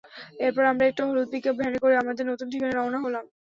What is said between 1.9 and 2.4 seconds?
আমাদের